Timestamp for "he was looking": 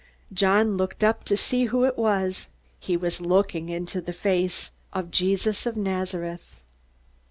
2.79-3.69